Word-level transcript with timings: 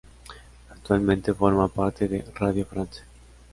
Actualmente 0.71 1.31
forma 1.31 1.67
parte 1.67 2.07
de 2.07 2.25
"Radio 2.33 2.65
France". 2.65 3.03